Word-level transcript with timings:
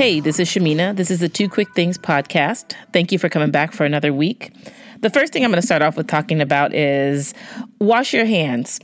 Hey, 0.00 0.18
this 0.20 0.40
is 0.40 0.48
Shamina. 0.48 0.96
This 0.96 1.10
is 1.10 1.20
the 1.20 1.28
Two 1.28 1.46
Quick 1.46 1.74
Things 1.74 1.98
podcast. 1.98 2.74
Thank 2.90 3.12
you 3.12 3.18
for 3.18 3.28
coming 3.28 3.50
back 3.50 3.74
for 3.74 3.84
another 3.84 4.14
week. 4.14 4.50
The 5.00 5.10
first 5.10 5.30
thing 5.30 5.44
I'm 5.44 5.50
going 5.50 5.60
to 5.60 5.66
start 5.66 5.82
off 5.82 5.94
with 5.98 6.06
talking 6.06 6.40
about 6.40 6.72
is 6.72 7.34
wash 7.80 8.14
your 8.14 8.24
hands. 8.24 8.80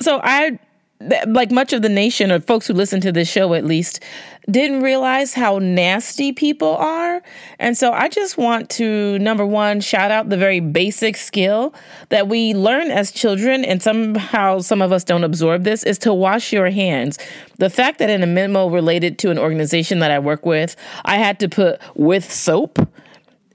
So, 0.00 0.20
I, 0.24 0.58
like 1.00 1.50
much 1.50 1.72
of 1.72 1.82
the 1.82 1.88
nation, 1.88 2.32
or 2.32 2.40
folks 2.40 2.66
who 2.66 2.72
listen 2.72 3.00
to 3.02 3.12
this 3.12 3.30
show 3.30 3.54
at 3.54 3.64
least, 3.64 4.02
didn't 4.50 4.80
realize 4.82 5.34
how 5.34 5.58
nasty 5.58 6.32
people 6.32 6.76
are. 6.76 7.20
And 7.58 7.76
so 7.76 7.92
I 7.92 8.08
just 8.08 8.38
want 8.38 8.70
to, 8.70 9.18
number 9.18 9.44
one, 9.44 9.80
shout 9.80 10.10
out 10.10 10.28
the 10.28 10.36
very 10.36 10.60
basic 10.60 11.16
skill 11.16 11.74
that 12.08 12.28
we 12.28 12.54
learn 12.54 12.90
as 12.90 13.10
children, 13.10 13.64
and 13.64 13.82
somehow 13.82 14.60
some 14.60 14.80
of 14.80 14.92
us 14.92 15.04
don't 15.04 15.24
absorb 15.24 15.64
this, 15.64 15.82
is 15.82 15.98
to 15.98 16.14
wash 16.14 16.52
your 16.52 16.70
hands. 16.70 17.18
The 17.58 17.70
fact 17.70 17.98
that 17.98 18.08
in 18.08 18.22
a 18.22 18.26
memo 18.26 18.68
related 18.68 19.18
to 19.20 19.30
an 19.30 19.38
organization 19.38 19.98
that 19.98 20.10
I 20.10 20.18
work 20.18 20.46
with, 20.46 20.76
I 21.04 21.16
had 21.16 21.40
to 21.40 21.48
put 21.48 21.80
with 21.94 22.30
soap 22.30 22.78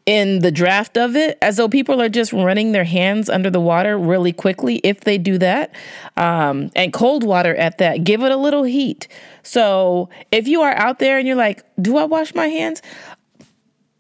in 0.06 0.40
the 0.40 0.52
draft 0.52 0.98
of 0.98 1.16
it 1.16 1.38
as 1.42 1.58
though 1.58 1.70
people 1.70 2.02
are 2.02 2.10
just 2.10 2.34
running 2.34 2.72
their 2.72 2.84
hands 2.84 3.30
under 3.30 3.50
the 3.50 3.60
water 3.60 3.98
really 3.98 4.34
quickly 4.34 4.78
if 4.84 5.02
they 5.02 5.18
do 5.18 5.38
that 5.38 5.74
um, 6.18 6.72
and 6.76 6.92
cold 6.92 7.24
water 7.24 7.56
at 7.56 7.78
that. 7.78 8.04
Give 8.04 8.24
it 8.24 8.32
a 8.32 8.38
little 8.38 8.64
heat. 8.64 9.08
So 9.44 10.10
if 10.32 10.48
you 10.48 10.62
are 10.62 10.74
out 10.74 11.00
there 11.00 11.18
and 11.18 11.28
you're 11.28 11.38
like 11.38 11.64
do 11.82 11.98
i 11.98 12.04
wash 12.04 12.34
my 12.34 12.48
hands? 12.48 12.82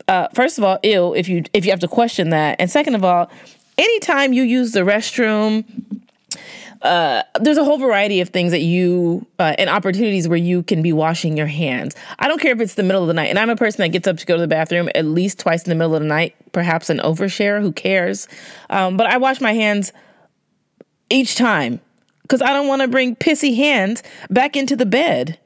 Uh, 0.07 0.27
first 0.33 0.57
of 0.57 0.63
all 0.63 0.79
ill 0.83 1.13
if 1.13 1.29
you 1.29 1.43
if 1.53 1.65
you 1.65 1.71
have 1.71 1.79
to 1.81 1.87
question 1.87 2.29
that. 2.29 2.55
And 2.59 2.69
second 2.69 2.95
of 2.95 3.03
all 3.03 3.29
anytime 3.77 4.33
you 4.33 4.43
use 4.43 4.71
the 4.71 4.81
restroom 4.81 5.65
uh, 6.81 7.23
there's 7.39 7.57
a 7.57 7.63
whole 7.63 7.77
variety 7.77 8.21
of 8.21 8.29
things 8.29 8.51
that 8.51 8.61
you 8.61 9.25
uh, 9.39 9.53
and 9.57 9.69
opportunities 9.69 10.27
where 10.27 10.37
you 10.37 10.63
can 10.63 10.81
be 10.81 10.91
washing 10.91 11.37
your 11.37 11.47
hands. 11.47 11.95
I 12.19 12.27
don't 12.27 12.41
care 12.41 12.51
if 12.51 12.59
it's 12.59 12.73
the 12.73 12.83
middle 12.83 13.01
of 13.03 13.07
the 13.07 13.13
night, 13.13 13.29
and 13.29 13.37
I'm 13.37 13.49
a 13.49 13.55
person 13.55 13.81
that 13.83 13.89
gets 13.89 14.07
up 14.07 14.17
to 14.17 14.25
go 14.25 14.35
to 14.35 14.41
the 14.41 14.47
bathroom 14.47 14.89
at 14.95 15.05
least 15.05 15.39
twice 15.39 15.63
in 15.63 15.69
the 15.69 15.75
middle 15.75 15.95
of 15.95 16.01
the 16.01 16.07
night. 16.07 16.35
Perhaps 16.53 16.89
an 16.89 16.99
overshare, 16.99 17.61
who 17.61 17.71
cares? 17.71 18.27
Um, 18.69 18.97
but 18.97 19.07
I 19.07 19.17
wash 19.17 19.39
my 19.41 19.53
hands 19.53 19.93
each 21.09 21.35
time 21.35 21.79
because 22.23 22.41
I 22.41 22.53
don't 22.53 22.67
want 22.67 22.81
to 22.81 22.87
bring 22.87 23.15
pissy 23.15 23.55
hands 23.55 24.01
back 24.29 24.55
into 24.55 24.75
the 24.75 24.85
bed. 24.85 25.37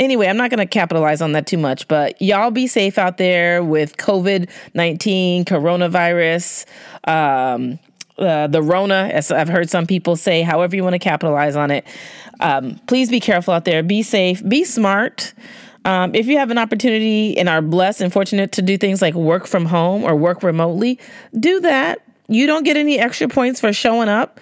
Anyway, 0.00 0.26
I'm 0.26 0.38
not 0.38 0.50
going 0.50 0.58
to 0.58 0.66
capitalize 0.66 1.20
on 1.20 1.32
that 1.32 1.46
too 1.46 1.58
much, 1.58 1.86
but 1.86 2.20
y'all 2.22 2.50
be 2.50 2.66
safe 2.66 2.96
out 2.96 3.18
there 3.18 3.62
with 3.62 3.98
COVID 3.98 4.48
19, 4.72 5.44
coronavirus. 5.44 6.64
Um, 7.06 7.78
uh, 8.20 8.46
the 8.46 8.62
Rona, 8.62 9.10
as 9.12 9.30
I've 9.30 9.48
heard 9.48 9.70
some 9.70 9.86
people 9.86 10.16
say, 10.16 10.42
however 10.42 10.76
you 10.76 10.82
want 10.82 10.94
to 10.94 10.98
capitalize 10.98 11.56
on 11.56 11.70
it. 11.70 11.86
Um, 12.40 12.80
please 12.86 13.10
be 13.10 13.20
careful 13.20 13.54
out 13.54 13.64
there. 13.64 13.82
Be 13.82 14.02
safe. 14.02 14.46
Be 14.46 14.64
smart. 14.64 15.34
Um, 15.84 16.14
if 16.14 16.26
you 16.26 16.38
have 16.38 16.50
an 16.50 16.58
opportunity 16.58 17.36
and 17.38 17.48
are 17.48 17.62
blessed 17.62 18.02
and 18.02 18.12
fortunate 18.12 18.52
to 18.52 18.62
do 18.62 18.76
things 18.76 19.00
like 19.00 19.14
work 19.14 19.46
from 19.46 19.64
home 19.64 20.04
or 20.04 20.14
work 20.14 20.42
remotely, 20.42 20.98
do 21.38 21.60
that. 21.60 22.02
You 22.28 22.46
don't 22.46 22.64
get 22.64 22.76
any 22.76 22.98
extra 22.98 23.28
points 23.28 23.60
for 23.60 23.72
showing 23.72 24.08
up. 24.08 24.40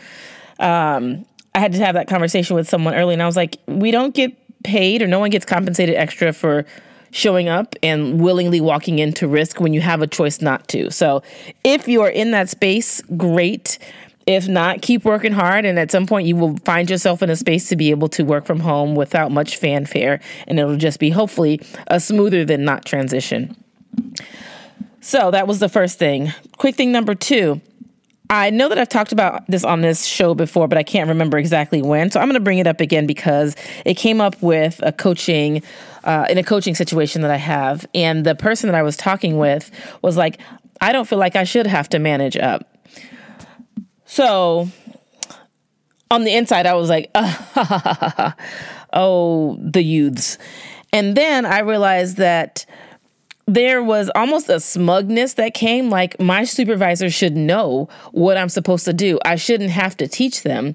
Um, 0.58 1.24
I 1.54 1.60
had 1.60 1.72
to 1.72 1.78
have 1.78 1.94
that 1.94 2.08
conversation 2.08 2.56
with 2.56 2.68
someone 2.68 2.94
early, 2.94 3.14
and 3.14 3.22
I 3.22 3.26
was 3.26 3.36
like, 3.36 3.56
we 3.66 3.90
don't 3.90 4.14
get 4.14 4.36
paid 4.64 5.02
or 5.02 5.06
no 5.06 5.20
one 5.20 5.30
gets 5.30 5.44
compensated 5.44 5.94
extra 5.94 6.32
for 6.32 6.66
showing 7.10 7.48
up 7.48 7.74
and 7.82 8.20
willingly 8.20 8.60
walking 8.60 8.98
into 8.98 9.26
risk 9.28 9.60
when 9.60 9.72
you 9.72 9.80
have 9.80 10.02
a 10.02 10.06
choice 10.06 10.40
not 10.40 10.66
to. 10.68 10.90
So 10.90 11.22
if 11.64 11.88
you 11.88 12.02
are 12.02 12.10
in 12.10 12.30
that 12.32 12.48
space, 12.48 13.00
great. 13.16 13.78
If 14.26 14.46
not, 14.46 14.82
keep 14.82 15.04
working 15.04 15.32
hard. 15.32 15.64
And 15.64 15.78
at 15.78 15.90
some 15.90 16.06
point, 16.06 16.26
you 16.26 16.36
will 16.36 16.56
find 16.58 16.90
yourself 16.90 17.22
in 17.22 17.30
a 17.30 17.36
space 17.36 17.68
to 17.70 17.76
be 17.76 17.90
able 17.90 18.08
to 18.10 18.24
work 18.24 18.44
from 18.44 18.60
home 18.60 18.94
without 18.94 19.32
much 19.32 19.56
fanfare. 19.56 20.20
And 20.46 20.58
it'll 20.58 20.76
just 20.76 21.00
be 21.00 21.10
hopefully 21.10 21.62
a 21.86 21.98
smoother 21.98 22.44
than 22.44 22.64
not 22.64 22.84
transition. 22.84 23.56
So 25.00 25.30
that 25.30 25.46
was 25.46 25.60
the 25.60 25.68
first 25.70 25.98
thing. 25.98 26.32
Quick 26.58 26.74
thing 26.74 26.92
number 26.92 27.14
two 27.14 27.62
I 28.30 28.50
know 28.50 28.68
that 28.68 28.76
I've 28.76 28.88
talked 28.90 29.12
about 29.12 29.46
this 29.46 29.64
on 29.64 29.80
this 29.80 30.04
show 30.04 30.34
before, 30.34 30.68
but 30.68 30.76
I 30.76 30.82
can't 30.82 31.08
remember 31.08 31.38
exactly 31.38 31.80
when. 31.80 32.10
So 32.10 32.20
I'm 32.20 32.26
going 32.26 32.34
to 32.34 32.40
bring 32.40 32.58
it 32.58 32.66
up 32.66 32.80
again 32.80 33.06
because 33.06 33.56
it 33.86 33.94
came 33.94 34.20
up 34.20 34.40
with 34.42 34.80
a 34.82 34.92
coaching, 34.92 35.62
uh, 36.04 36.26
in 36.28 36.36
a 36.36 36.44
coaching 36.44 36.74
situation 36.74 37.22
that 37.22 37.30
I 37.30 37.36
have. 37.36 37.86
And 37.94 38.26
the 38.26 38.34
person 38.34 38.68
that 38.68 38.74
I 38.74 38.82
was 38.82 38.96
talking 38.98 39.38
with 39.38 39.70
was 40.02 40.18
like, 40.18 40.38
I 40.80 40.92
don't 40.92 41.08
feel 41.08 41.18
like 41.18 41.36
I 41.36 41.44
should 41.44 41.66
have 41.66 41.88
to 41.90 41.98
manage 41.98 42.36
up. 42.36 42.76
So 44.04 44.68
on 46.10 46.24
the 46.24 46.34
inside, 46.34 46.66
I 46.66 46.74
was 46.74 46.90
like, 46.90 47.10
oh, 48.92 49.58
the 49.60 49.82
youths. 49.82 50.36
And 50.92 51.16
then 51.16 51.46
I 51.46 51.60
realized 51.60 52.18
that 52.18 52.66
there 53.48 53.82
was 53.82 54.10
almost 54.14 54.50
a 54.50 54.60
smugness 54.60 55.34
that 55.34 55.54
came 55.54 55.88
like 55.88 56.20
my 56.20 56.44
supervisor 56.44 57.08
should 57.08 57.34
know 57.34 57.88
what 58.12 58.36
I'm 58.36 58.50
supposed 58.50 58.84
to 58.84 58.92
do. 58.92 59.18
I 59.24 59.36
shouldn't 59.36 59.70
have 59.70 59.96
to 59.96 60.06
teach 60.06 60.42
them. 60.42 60.74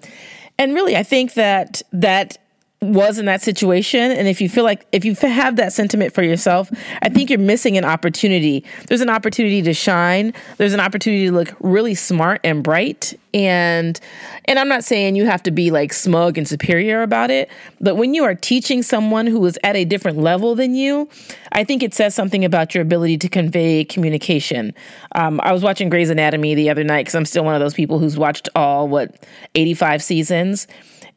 And 0.57 0.73
really, 0.73 0.97
I 0.97 1.03
think 1.03 1.35
that 1.35 1.83
that 1.91 2.37
was 2.83 3.17
in 3.17 3.25
that 3.25 3.41
situation 3.41 4.11
and 4.11 4.27
if 4.27 4.41
you 4.41 4.49
feel 4.49 4.63
like 4.63 4.85
if 4.91 5.05
you 5.05 5.15
have 5.15 5.55
that 5.55 5.73
sentiment 5.73 6.13
for 6.13 6.23
yourself 6.23 6.69
i 7.01 7.09
think 7.09 7.29
you're 7.29 7.39
missing 7.39 7.77
an 7.77 7.85
opportunity. 7.85 8.63
There's 8.87 9.01
an 9.01 9.09
opportunity 9.09 9.61
to 9.61 9.73
shine. 9.73 10.33
There's 10.57 10.73
an 10.73 10.79
opportunity 10.79 11.25
to 11.25 11.31
look 11.31 11.53
really 11.59 11.95
smart 11.95 12.41
and 12.43 12.63
bright. 12.63 13.17
And 13.33 13.99
and 14.45 14.59
i'm 14.59 14.67
not 14.67 14.83
saying 14.83 15.15
you 15.15 15.25
have 15.25 15.41
to 15.41 15.49
be 15.49 15.71
like 15.71 15.91
smug 15.91 16.37
and 16.37 16.47
superior 16.47 17.01
about 17.01 17.31
it 17.31 17.49
but 17.81 17.95
when 17.95 18.13
you 18.13 18.23
are 18.23 18.35
teaching 18.35 18.83
someone 18.83 19.25
who 19.25 19.43
is 19.45 19.57
at 19.63 19.75
a 19.75 19.85
different 19.85 20.19
level 20.19 20.53
than 20.53 20.75
you 20.75 21.09
i 21.51 21.63
think 21.63 21.81
it 21.81 21.95
says 21.95 22.13
something 22.13 22.45
about 22.45 22.75
your 22.75 22.83
ability 22.83 23.17
to 23.17 23.27
convey 23.27 23.83
communication. 23.85 24.71
Um, 25.15 25.39
i 25.41 25.51
was 25.51 25.63
watching 25.63 25.89
Grey's 25.89 26.11
anatomy 26.11 26.53
the 26.53 26.69
other 26.69 26.83
night 26.83 27.05
because 27.05 27.15
i'm 27.15 27.25
still 27.25 27.43
one 27.43 27.55
of 27.55 27.59
those 27.59 27.73
people 27.73 27.97
who's 27.97 28.19
watched 28.19 28.49
all 28.55 28.87
what 28.87 29.25
85 29.55 30.03
seasons 30.03 30.67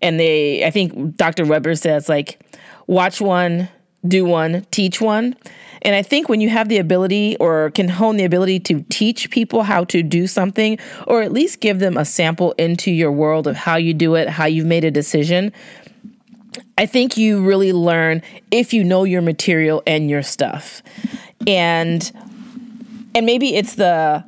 and 0.02 0.18
they 0.20 0.64
i 0.64 0.70
think 0.70 1.16
dr 1.16 1.44
webber 1.46 1.74
says 1.74 2.08
like 2.08 2.40
watch 2.86 3.20
one 3.20 3.68
do 4.06 4.24
one 4.24 4.64
teach 4.70 5.00
one. 5.00 5.34
And 5.82 5.94
i 5.94 6.02
think 6.02 6.28
when 6.28 6.40
you 6.40 6.48
have 6.48 6.68
the 6.68 6.78
ability 6.78 7.36
or 7.38 7.70
can 7.72 7.88
hone 7.88 8.16
the 8.16 8.24
ability 8.24 8.60
to 8.60 8.82
teach 8.88 9.30
people 9.30 9.62
how 9.62 9.84
to 9.84 10.02
do 10.02 10.26
something 10.26 10.78
or 11.06 11.22
at 11.22 11.32
least 11.32 11.60
give 11.60 11.80
them 11.80 11.96
a 11.96 12.04
sample 12.04 12.52
into 12.52 12.90
your 12.90 13.12
world 13.12 13.46
of 13.46 13.56
how 13.56 13.76
you 13.76 13.94
do 13.94 14.14
it 14.14 14.28
how 14.28 14.46
you've 14.46 14.66
made 14.66 14.84
a 14.84 14.90
decision 14.90 15.52
i 16.78 16.86
think 16.86 17.16
you 17.16 17.42
really 17.42 17.72
learn 17.72 18.22
if 18.50 18.72
you 18.72 18.84
know 18.84 19.04
your 19.04 19.22
material 19.22 19.82
and 19.86 20.08
your 20.10 20.22
stuff. 20.22 20.82
And 21.46 22.10
and 23.14 23.24
maybe 23.24 23.54
it's 23.54 23.76
the 23.76 24.24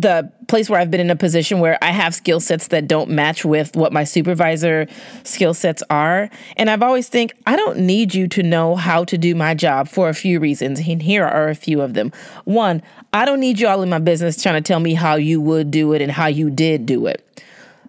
the 0.00 0.30
place 0.48 0.70
where 0.70 0.80
I've 0.80 0.90
been 0.90 1.00
in 1.00 1.10
a 1.10 1.16
position 1.16 1.60
where 1.60 1.78
I 1.82 1.90
have 1.90 2.14
skill 2.14 2.40
sets 2.40 2.68
that 2.68 2.88
don't 2.88 3.10
match 3.10 3.44
with 3.44 3.76
what 3.76 3.92
my 3.92 4.04
supervisor 4.04 4.86
skill 5.24 5.54
sets 5.54 5.82
are. 5.90 6.30
And 6.56 6.70
I've 6.70 6.82
always 6.82 7.08
think 7.08 7.32
I 7.46 7.56
don't 7.56 7.78
need 7.78 8.14
you 8.14 8.26
to 8.28 8.42
know 8.42 8.76
how 8.76 9.04
to 9.04 9.18
do 9.18 9.34
my 9.34 9.54
job 9.54 9.88
for 9.88 10.08
a 10.08 10.14
few 10.14 10.40
reasons. 10.40 10.80
And 10.80 11.02
here 11.02 11.24
are 11.24 11.48
a 11.48 11.54
few 11.54 11.80
of 11.80 11.94
them. 11.94 12.12
One, 12.44 12.82
I 13.12 13.24
don't 13.24 13.40
need 13.40 13.58
you 13.58 13.68
all 13.68 13.82
in 13.82 13.88
my 13.88 13.98
business 13.98 14.42
trying 14.42 14.62
to 14.62 14.66
tell 14.66 14.80
me 14.80 14.94
how 14.94 15.16
you 15.16 15.40
would 15.40 15.70
do 15.70 15.92
it 15.92 16.02
and 16.02 16.10
how 16.10 16.26
you 16.26 16.50
did 16.50 16.86
do 16.86 17.06
it. 17.06 17.26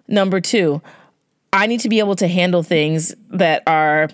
Number 0.08 0.40
two, 0.40 0.82
I 1.52 1.66
need 1.66 1.80
to 1.80 1.88
be 1.88 1.98
able 1.98 2.16
to 2.16 2.28
handle 2.28 2.62
things 2.62 3.14
that 3.30 3.62
are 3.66 4.08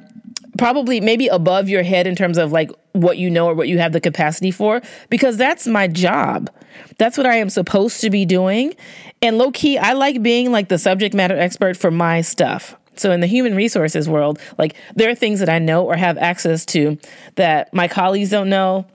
probably 0.59 1.01
maybe 1.01 1.29
above 1.29 1.69
your 1.69 1.83
head 1.83 2.07
in 2.07 2.15
terms 2.15 2.37
of 2.37 2.53
like 2.53 2.71
what 2.93 3.17
you 3.17 3.31
know 3.31 3.47
or 3.47 3.55
what 3.55 3.69
you 3.69 3.79
have 3.79 3.93
the 3.93 4.01
capacity 4.01 4.51
for 4.51 4.83
because 5.09 5.37
that's 5.37 5.67
my 5.67 5.89
job. 5.89 6.51
That's 6.99 7.17
what 7.17 7.27
I 7.27 7.37
am 7.37 7.49
supposed 7.49 8.01
to 8.03 8.11
be 8.11 8.25
doing. 8.27 8.75
And 9.23 9.39
low 9.39 9.51
key, 9.51 9.79
I 9.79 9.93
like 9.95 10.23
being 10.23 10.53
like 10.53 10.69
the 10.69 10.79
subject 10.79 11.15
matter 11.15 11.39
expert 11.39 11.77
for 11.77 11.91
my 11.91 12.21
stuff. 12.21 12.77
So 12.97 13.13
in 13.13 13.21
the 13.21 13.27
human 13.27 13.55
resources 13.55 14.09
world, 14.09 14.41
like 14.59 14.75
there 14.97 15.09
are 15.09 15.15
things 15.15 15.41
that 15.41 15.49
I 15.49 15.59
know 15.59 15.85
or 15.85 15.97
have 15.97 16.19
access 16.19 16.67
to 16.67 16.99
that 17.37 17.73
my 17.73 17.89
colleagues 17.89 18.31
don't 18.31 18.49
know 18.49 18.87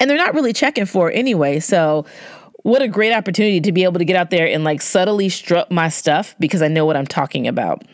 and 0.00 0.10
they're 0.10 0.18
not 0.18 0.34
really 0.34 0.52
checking 0.52 0.86
for 0.86 1.10
anyway. 1.10 1.60
So 1.60 2.04
what 2.62 2.82
a 2.82 2.88
great 2.88 3.12
opportunity 3.12 3.60
to 3.60 3.72
be 3.72 3.84
able 3.84 3.98
to 3.98 4.04
get 4.04 4.16
out 4.16 4.30
there 4.30 4.46
and 4.46 4.64
like 4.64 4.82
subtly 4.82 5.28
strut 5.28 5.70
my 5.70 5.88
stuff 5.88 6.34
because 6.38 6.62
I 6.62 6.68
know 6.68 6.84
what 6.84 6.96
I'm 6.96 7.06
talking 7.06 7.46
about. 7.46 7.84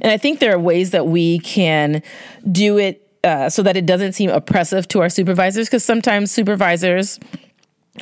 And 0.00 0.10
I 0.10 0.16
think 0.16 0.38
there 0.38 0.54
are 0.54 0.58
ways 0.58 0.90
that 0.90 1.06
we 1.06 1.38
can 1.40 2.02
do 2.50 2.78
it 2.78 3.06
uh, 3.24 3.48
so 3.50 3.62
that 3.62 3.76
it 3.76 3.86
doesn't 3.86 4.12
seem 4.12 4.30
oppressive 4.30 4.88
to 4.88 5.00
our 5.00 5.08
supervisors 5.08 5.66
because 5.66 5.84
sometimes 5.84 6.30
supervisors 6.30 7.20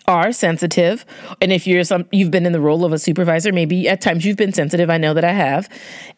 are 0.07 0.33
sensitive. 0.33 1.05
And 1.41 1.53
if 1.53 1.67
you're 1.67 1.83
some 1.85 2.07
you've 2.13 2.31
been 2.31 2.47
in 2.47 2.53
the 2.53 2.61
role 2.61 2.85
of 2.85 2.93
a 2.93 2.99
supervisor 2.99 3.53
maybe 3.53 3.89
at 3.89 4.01
times 4.01 4.25
you've 4.25 4.37
been 4.37 4.53
sensitive 4.53 4.91
i 4.91 4.99
know 4.99 5.15
that 5.15 5.25
i 5.25 5.33
have. 5.33 5.69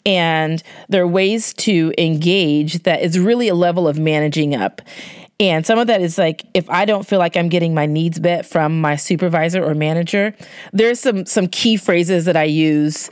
And 0.05 0.63
there 0.89 1.03
are 1.03 1.07
ways 1.07 1.55
to 1.55 1.93
engage 1.97 2.83
that 2.83 3.01
is 3.01 3.19
really 3.19 3.49
a 3.49 3.55
level 3.55 3.89
of 3.89 3.99
managing 3.99 4.55
up. 4.55 4.83
And 5.39 5.65
some 5.65 5.79
of 5.79 5.87
that 5.87 6.03
is 6.03 6.19
like 6.19 6.45
if 6.53 6.69
I 6.69 6.85
don't 6.85 7.07
feel 7.07 7.19
like 7.19 7.37
I'm 7.37 7.49
getting 7.49 7.73
my 7.73 7.87
needs 7.87 8.21
met 8.21 8.45
from 8.45 8.81
my 8.81 8.97
supervisor 8.97 9.65
or 9.65 9.75
manager, 9.75 10.35
there's 10.73 11.01
some 11.01 11.25
some 11.25 11.47
key 11.47 11.77
phrases 11.77 12.27
that 12.27 12.37
I 12.37 12.45
use 12.45 13.09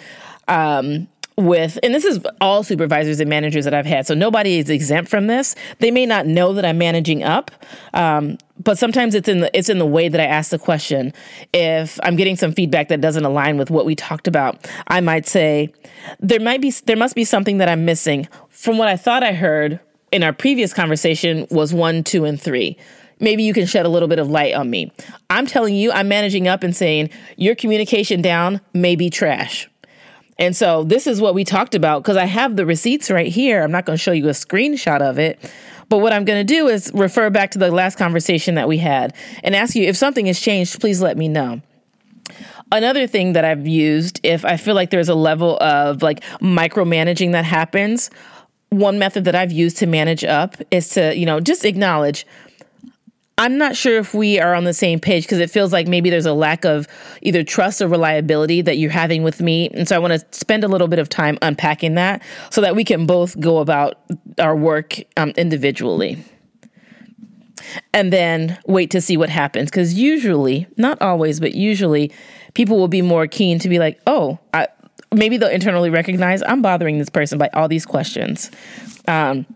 um, 0.48 1.08
with, 1.38 1.78
and 1.84 1.94
this 1.94 2.04
is 2.04 2.18
all 2.40 2.64
supervisors 2.64 3.20
and 3.20 3.30
managers 3.30 3.64
that 3.64 3.72
I've 3.72 3.86
had, 3.86 4.06
so 4.06 4.14
nobody 4.14 4.58
is 4.58 4.68
exempt 4.68 5.08
from 5.08 5.28
this. 5.28 5.54
They 5.78 5.92
may 5.92 6.04
not 6.04 6.26
know 6.26 6.52
that 6.52 6.64
I'm 6.64 6.78
managing 6.78 7.22
up, 7.22 7.52
um, 7.94 8.38
but 8.62 8.76
sometimes 8.76 9.14
it's 9.14 9.28
in 9.28 9.40
the 9.40 9.56
it's 9.56 9.68
in 9.68 9.78
the 9.78 9.86
way 9.86 10.08
that 10.08 10.20
I 10.20 10.24
ask 10.24 10.50
the 10.50 10.58
question. 10.58 11.12
If 11.54 12.00
I'm 12.02 12.16
getting 12.16 12.36
some 12.36 12.52
feedback 12.52 12.88
that 12.88 13.00
doesn't 13.00 13.24
align 13.24 13.56
with 13.56 13.70
what 13.70 13.86
we 13.86 13.94
talked 13.94 14.26
about, 14.26 14.68
I 14.88 15.00
might 15.00 15.26
say 15.26 15.72
there 16.18 16.40
might 16.40 16.60
be 16.60 16.72
there 16.86 16.96
must 16.96 17.14
be 17.14 17.24
something 17.24 17.58
that 17.58 17.68
I'm 17.68 17.84
missing 17.84 18.26
from 18.50 18.76
what 18.76 18.88
I 18.88 18.96
thought 18.96 19.22
I 19.22 19.32
heard 19.32 19.78
in 20.10 20.24
our 20.24 20.32
previous 20.32 20.74
conversation 20.74 21.46
was 21.50 21.72
one, 21.72 22.02
two, 22.02 22.24
and 22.24 22.40
three 22.40 22.76
maybe 23.20 23.42
you 23.42 23.52
can 23.52 23.66
shed 23.66 23.84
a 23.84 23.88
little 23.88 24.06
bit 24.06 24.20
of 24.20 24.30
light 24.30 24.54
on 24.54 24.70
me. 24.70 24.92
I'm 25.28 25.44
telling 25.44 25.74
you, 25.74 25.90
I'm 25.90 26.06
managing 26.06 26.46
up 26.46 26.62
and 26.62 26.74
saying 26.74 27.10
your 27.36 27.56
communication 27.56 28.22
down 28.22 28.60
may 28.74 28.94
be 28.94 29.10
trash. 29.10 29.68
And 30.38 30.54
so 30.56 30.84
this 30.84 31.06
is 31.06 31.20
what 31.20 31.34
we 31.34 31.44
talked 31.44 31.74
about 31.74 32.02
because 32.02 32.16
I 32.16 32.26
have 32.26 32.56
the 32.56 32.64
receipts 32.64 33.10
right 33.10 33.26
here. 33.26 33.62
I'm 33.62 33.72
not 33.72 33.84
going 33.84 33.96
to 33.96 34.02
show 34.02 34.12
you 34.12 34.28
a 34.28 34.32
screenshot 34.32 35.00
of 35.00 35.18
it. 35.18 35.38
But 35.88 35.98
what 35.98 36.12
I'm 36.12 36.24
going 36.24 36.46
to 36.46 36.54
do 36.54 36.68
is 36.68 36.92
refer 36.94 37.30
back 37.30 37.50
to 37.52 37.58
the 37.58 37.70
last 37.70 37.96
conversation 37.96 38.54
that 38.56 38.68
we 38.68 38.78
had 38.78 39.14
and 39.42 39.56
ask 39.56 39.74
you 39.74 39.84
if 39.84 39.96
something 39.96 40.26
has 40.26 40.38
changed, 40.38 40.80
please 40.80 41.00
let 41.00 41.16
me 41.16 41.28
know. 41.28 41.62
Another 42.70 43.06
thing 43.06 43.32
that 43.32 43.46
I've 43.46 43.66
used, 43.66 44.20
if 44.22 44.44
I 44.44 44.58
feel 44.58 44.74
like 44.74 44.90
there's 44.90 45.08
a 45.08 45.14
level 45.14 45.56
of 45.62 46.02
like 46.02 46.20
micromanaging 46.40 47.32
that 47.32 47.46
happens, 47.46 48.10
one 48.68 48.98
method 48.98 49.24
that 49.24 49.34
I've 49.34 49.52
used 49.52 49.78
to 49.78 49.86
manage 49.86 50.24
up 50.24 50.56
is 50.70 50.90
to, 50.90 51.16
you 51.16 51.24
know, 51.24 51.40
just 51.40 51.64
acknowledge 51.64 52.26
I'm 53.38 53.56
not 53.56 53.76
sure 53.76 53.96
if 53.98 54.12
we 54.14 54.40
are 54.40 54.52
on 54.52 54.64
the 54.64 54.74
same 54.74 54.98
page 54.98 55.22
because 55.22 55.38
it 55.38 55.48
feels 55.48 55.72
like 55.72 55.86
maybe 55.86 56.10
there's 56.10 56.26
a 56.26 56.32
lack 56.32 56.64
of 56.64 56.88
either 57.22 57.44
trust 57.44 57.80
or 57.80 57.86
reliability 57.86 58.62
that 58.62 58.78
you're 58.78 58.90
having 58.90 59.22
with 59.22 59.40
me. 59.40 59.70
And 59.70 59.86
so 59.86 59.94
I 59.94 60.00
want 60.00 60.12
to 60.12 60.26
spend 60.36 60.64
a 60.64 60.68
little 60.68 60.88
bit 60.88 60.98
of 60.98 61.08
time 61.08 61.38
unpacking 61.40 61.94
that 61.94 62.20
so 62.50 62.60
that 62.60 62.74
we 62.74 62.82
can 62.82 63.06
both 63.06 63.38
go 63.38 63.58
about 63.58 64.00
our 64.38 64.56
work 64.56 64.96
um, 65.16 65.30
individually. 65.36 66.22
And 67.92 68.12
then 68.12 68.58
wait 68.66 68.90
to 68.90 69.00
see 69.00 69.16
what 69.16 69.28
happens. 69.28 69.70
Because 69.70 69.94
usually, 69.94 70.66
not 70.76 71.00
always, 71.00 71.38
but 71.38 71.54
usually, 71.54 72.12
people 72.54 72.76
will 72.76 72.88
be 72.88 73.02
more 73.02 73.28
keen 73.28 73.60
to 73.60 73.68
be 73.68 73.78
like, 73.78 74.00
oh, 74.06 74.38
I, 74.52 74.66
maybe 75.14 75.36
they'll 75.36 75.48
internally 75.48 75.90
recognize 75.90 76.42
I'm 76.42 76.62
bothering 76.62 76.98
this 76.98 77.08
person 77.08 77.38
by 77.38 77.50
all 77.52 77.68
these 77.68 77.86
questions. 77.86 78.50
Um, 79.06 79.46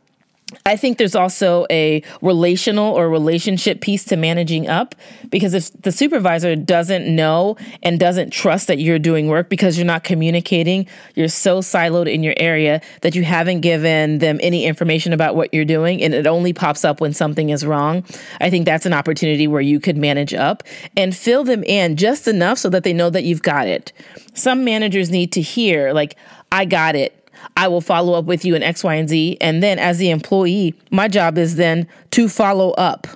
I 0.65 0.77
think 0.77 0.99
there's 0.99 1.15
also 1.15 1.67
a 1.71 2.03
relational 2.21 2.95
or 2.95 3.09
relationship 3.09 3.81
piece 3.81 4.05
to 4.07 4.17
managing 4.17 4.69
up 4.69 4.95
because 5.31 5.55
if 5.55 5.73
the 5.83 5.93
supervisor 5.93 6.55
doesn't 6.57 7.15
know 7.15 7.57
and 7.83 7.99
doesn't 7.99 8.31
trust 8.31 8.69
that 8.69 8.79
you're 8.79 8.99
doing 8.99 9.29
work 9.29 9.49
because 9.49 9.77
you're 9.77 9.87
not 9.87 10.05
communicating, 10.05 10.87
you're 11.15 11.29
so 11.29 11.61
siloed 11.61 12.13
in 12.13 12.23
your 12.23 12.35
area 12.37 12.81
that 13.03 13.15
you 13.15 13.25
haven't 13.25 13.61
given 13.61 14.19
them 14.19 14.39
any 14.43 14.65
information 14.65 15.13
about 15.13 15.35
what 15.35 15.53
you're 15.53 15.65
doing 15.65 16.03
and 16.03 16.15
it 16.15 16.27
only 16.27 16.53
pops 16.53 16.85
up 16.85 17.01
when 17.01 17.13
something 17.13 17.51
is 17.51 17.67
wrong. 17.67 18.05
I 18.41 18.51
think 18.51 18.65
that's 18.65 18.87
an 18.87 18.93
opportunity 18.93 19.47
where 19.47 19.61
you 19.61 19.81
could 19.81 19.97
manage 19.97 20.35
up 20.35 20.63
and 20.97 21.15
fill 21.15 21.45
them 21.45 21.65
in 21.65 21.97
just 21.97 22.29
enough 22.29 22.59
so 22.59 22.69
that 22.71 22.85
they 22.85 22.93
know 22.93 23.11
that 23.11 23.25
you've 23.25 23.43
got 23.43 23.67
it. 23.67 23.93
Some 24.35 24.65
managers 24.65 25.11
need 25.11 25.33
to 25.33 25.41
hear, 25.41 25.93
like, 25.93 26.17
I 26.51 26.65
got 26.65 26.95
it 26.95 27.22
I 27.57 27.69
will 27.69 27.81
follow 27.81 28.15
up 28.15 28.25
with 28.25 28.45
you 28.45 28.55
in 28.55 28.63
X, 28.63 28.85
Y, 28.85 28.95
and 28.95 29.09
Z. 29.09 29.39
And 29.41 29.63
then 29.63 29.79
as 29.79 29.99
the 29.99 30.11
employee, 30.11 30.75
my 30.91 31.09
job 31.09 31.39
is 31.39 31.57
then 31.57 31.87
to 32.13 32.29
follow 32.29 32.71
up. 32.73 33.07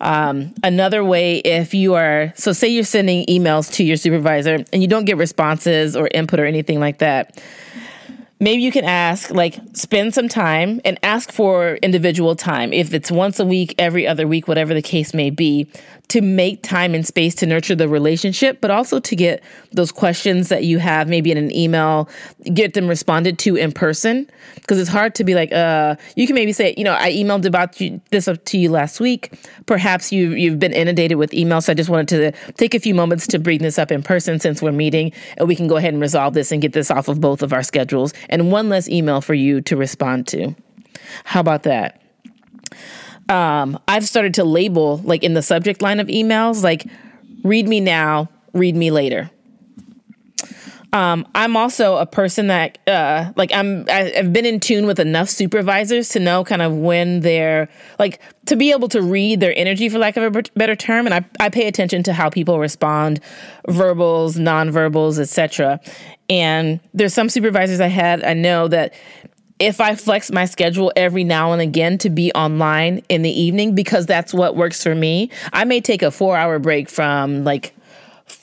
Um, 0.00 0.54
another 0.62 1.04
way, 1.04 1.38
if 1.38 1.74
you 1.74 1.94
are, 1.94 2.32
so 2.36 2.52
say 2.52 2.68
you're 2.68 2.84
sending 2.84 3.26
emails 3.26 3.72
to 3.74 3.84
your 3.84 3.96
supervisor 3.96 4.64
and 4.72 4.80
you 4.80 4.88
don't 4.88 5.04
get 5.04 5.16
responses 5.16 5.96
or 5.96 6.08
input 6.14 6.38
or 6.38 6.46
anything 6.46 6.78
like 6.78 6.98
that, 6.98 7.42
maybe 8.38 8.62
you 8.62 8.70
can 8.70 8.84
ask, 8.84 9.30
like, 9.30 9.58
spend 9.72 10.14
some 10.14 10.28
time 10.28 10.80
and 10.84 11.00
ask 11.02 11.32
for 11.32 11.74
individual 11.82 12.36
time. 12.36 12.72
If 12.72 12.94
it's 12.94 13.10
once 13.10 13.40
a 13.40 13.44
week, 13.44 13.74
every 13.76 14.06
other 14.06 14.28
week, 14.28 14.46
whatever 14.46 14.72
the 14.72 14.82
case 14.82 15.12
may 15.12 15.30
be, 15.30 15.68
to 16.08 16.22
make 16.22 16.62
time 16.62 16.94
and 16.94 17.06
space 17.06 17.34
to 17.36 17.46
nurture 17.46 17.74
the 17.74 17.88
relationship, 17.88 18.60
but 18.60 18.70
also 18.70 18.98
to 18.98 19.14
get 19.14 19.42
those 19.72 19.92
questions 19.92 20.48
that 20.48 20.64
you 20.64 20.78
have 20.78 21.08
maybe 21.08 21.30
in 21.30 21.36
an 21.36 21.54
email, 21.54 22.08
get 22.54 22.74
them 22.74 22.88
responded 22.88 23.38
to 23.38 23.56
in 23.56 23.72
person. 23.72 24.28
Because 24.54 24.78
it's 24.78 24.88
hard 24.88 25.14
to 25.16 25.24
be 25.24 25.34
like, 25.34 25.52
uh, 25.52 25.96
you 26.16 26.26
can 26.26 26.34
maybe 26.34 26.52
say, 26.52 26.74
you 26.76 26.84
know, 26.84 26.94
I 26.94 27.12
emailed 27.12 27.44
about 27.44 27.80
you, 27.80 28.00
this 28.10 28.26
up 28.26 28.44
to 28.46 28.58
you 28.58 28.70
last 28.70 29.00
week. 29.00 29.38
Perhaps 29.66 30.10
you 30.12 30.30
you've 30.30 30.58
been 30.58 30.72
inundated 30.72 31.18
with 31.18 31.30
emails. 31.32 31.64
So 31.64 31.72
I 31.72 31.74
just 31.74 31.90
wanted 31.90 32.08
to 32.08 32.52
take 32.52 32.74
a 32.74 32.80
few 32.80 32.94
moments 32.94 33.26
to 33.28 33.38
bring 33.38 33.58
this 33.60 33.78
up 33.78 33.92
in 33.92 34.02
person 34.02 34.40
since 34.40 34.62
we're 34.62 34.72
meeting, 34.72 35.12
and 35.36 35.46
we 35.46 35.54
can 35.54 35.68
go 35.68 35.76
ahead 35.76 35.92
and 35.92 36.00
resolve 36.00 36.34
this 36.34 36.52
and 36.52 36.62
get 36.62 36.72
this 36.72 36.90
off 36.90 37.08
of 37.08 37.20
both 37.20 37.42
of 37.42 37.52
our 37.52 37.62
schedules, 37.62 38.14
and 38.28 38.50
one 38.50 38.68
less 38.68 38.88
email 38.88 39.20
for 39.20 39.34
you 39.34 39.60
to 39.62 39.76
respond 39.76 40.26
to. 40.28 40.54
How 41.24 41.40
about 41.40 41.64
that? 41.64 42.00
Um, 43.28 43.78
I've 43.88 44.06
started 44.06 44.34
to 44.34 44.44
label 44.44 44.98
like 44.98 45.22
in 45.22 45.34
the 45.34 45.42
subject 45.42 45.82
line 45.82 46.00
of 46.00 46.06
emails, 46.08 46.62
like 46.62 46.86
read 47.44 47.68
me 47.68 47.80
now, 47.80 48.28
read 48.52 48.74
me 48.76 48.90
later. 48.90 49.30
Um, 50.92 51.28
I'm 51.34 51.54
also 51.54 51.96
a 51.96 52.06
person 52.06 52.46
that 52.46 52.78
uh, 52.88 53.32
like 53.36 53.52
I'm 53.52 53.84
I've 53.90 54.32
been 54.32 54.46
in 54.46 54.58
tune 54.58 54.86
with 54.86 54.98
enough 54.98 55.28
supervisors 55.28 56.08
to 56.10 56.20
know 56.20 56.44
kind 56.44 56.62
of 56.62 56.72
when 56.72 57.20
they're 57.20 57.68
like 57.98 58.20
to 58.46 58.56
be 58.56 58.72
able 58.72 58.88
to 58.88 59.02
read 59.02 59.40
their 59.40 59.52
energy 59.54 59.90
for 59.90 59.98
lack 59.98 60.16
of 60.16 60.34
a 60.34 60.42
better 60.56 60.74
term 60.74 61.04
and 61.06 61.14
I, 61.14 61.24
I 61.40 61.50
pay 61.50 61.68
attention 61.68 62.02
to 62.04 62.14
how 62.14 62.30
people 62.30 62.58
respond 62.58 63.20
verbals 63.68 64.36
nonverbals 64.38 65.18
etc 65.18 65.78
and 66.30 66.80
there's 66.94 67.12
some 67.12 67.28
supervisors 67.28 67.80
I 67.80 67.88
had 67.88 68.24
I 68.24 68.32
know 68.32 68.66
that 68.68 68.94
if 69.58 69.80
I 69.80 69.94
flex 69.94 70.30
my 70.30 70.44
schedule 70.44 70.92
every 70.94 71.24
now 71.24 71.52
and 71.52 71.60
again 71.60 71.98
to 71.98 72.10
be 72.10 72.32
online 72.32 73.02
in 73.08 73.22
the 73.22 73.30
evening 73.30 73.74
because 73.74 74.06
that's 74.06 74.32
what 74.32 74.56
works 74.56 74.82
for 74.82 74.94
me, 74.94 75.30
I 75.52 75.64
may 75.64 75.80
take 75.80 76.02
a 76.02 76.10
four 76.10 76.36
hour 76.36 76.58
break 76.58 76.88
from 76.88 77.44
like 77.44 77.74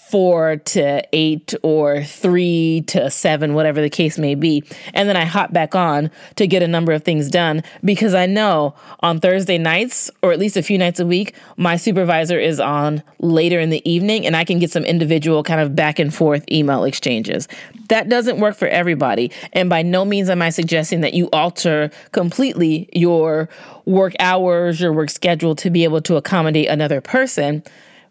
four 0.09 0.57
to 0.57 1.03
eight 1.13 1.53
or 1.63 2.03
three 2.03 2.83
to 2.87 3.09
seven, 3.09 3.53
whatever 3.55 3.81
the 3.81 3.89
case 3.89 4.19
may 4.19 4.35
be. 4.35 4.63
And 4.93 5.09
then 5.09 5.17
I 5.17 5.25
hop 5.25 5.51
back 5.51 5.73
on 5.73 6.11
to 6.35 6.45
get 6.45 6.61
a 6.61 6.67
number 6.67 6.91
of 6.91 7.03
things 7.03 7.29
done 7.29 7.63
because 7.83 8.13
I 8.13 8.27
know 8.27 8.75
on 8.99 9.19
Thursday 9.19 9.57
nights, 9.57 10.11
or 10.21 10.31
at 10.31 10.37
least 10.37 10.57
a 10.57 10.63
few 10.63 10.77
nights 10.77 10.99
a 10.99 11.05
week, 11.05 11.33
my 11.57 11.75
supervisor 11.75 12.39
is 12.39 12.59
on 12.59 13.01
later 13.19 13.59
in 13.59 13.71
the 13.71 13.81
evening 13.89 14.27
and 14.27 14.35
I 14.35 14.43
can 14.43 14.59
get 14.59 14.69
some 14.69 14.83
individual 14.83 15.41
kind 15.43 15.59
of 15.59 15.75
back 15.75 15.97
and 15.97 16.13
forth 16.13 16.45
email 16.51 16.83
exchanges. 16.83 17.47
That 17.89 18.07
doesn't 18.07 18.39
work 18.39 18.55
for 18.55 18.67
everybody. 18.67 19.31
And 19.53 19.69
by 19.69 19.81
no 19.81 20.05
means 20.05 20.29
am 20.29 20.41
I 20.41 20.51
suggesting 20.51 21.01
that 21.01 21.15
you 21.15 21.29
alter 21.33 21.89
completely 22.11 22.89
your 22.93 23.49
work 23.85 24.13
hours, 24.19 24.79
your 24.79 24.93
work 24.93 25.09
schedule 25.09 25.55
to 25.55 25.71
be 25.71 25.83
able 25.83 26.01
to 26.01 26.15
accommodate 26.15 26.67
another 26.67 27.01
person. 27.01 27.63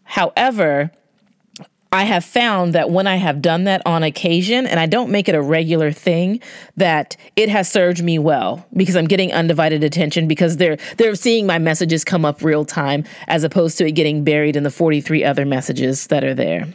However, 0.03 0.91
I 1.95 2.03
have 2.03 2.25
found 2.25 2.73
that 2.73 2.91
when 2.91 3.07
I 3.07 3.15
have 3.15 3.41
done 3.41 3.65
that 3.65 3.81
on 3.87 4.03
occasion 4.03 4.67
and 4.67 4.81
I 4.81 4.87
don't 4.87 5.11
make 5.11 5.29
it 5.29 5.37
a 5.37 5.41
regular 5.41 5.93
thing, 5.93 6.41
that 6.77 7.17
it 7.37 7.49
has 7.49 7.71
served 7.71 8.03
me 8.03 8.19
well 8.19 8.67
because 8.77 8.97
I'm 8.97 9.07
getting 9.07 9.33
undivided 9.33 9.85
attention 9.85 10.27
because 10.27 10.57
they're 10.57 10.77
they're 10.97 11.15
seeing 11.15 11.47
my 11.47 11.61
messages 11.61 12.03
come 12.03 12.25
up 12.25 12.43
real 12.43 12.65
time 12.65 13.05
as 13.29 13.45
opposed 13.45 13.79
to 13.79 13.87
it 13.87 13.93
getting 13.93 14.25
buried 14.25 14.57
in 14.57 14.65
the 14.65 14.73
43 14.73 15.23
other 15.23 15.45
messages 15.45 16.09
that 16.09 16.25
are 16.25 16.35
there. 16.35 16.67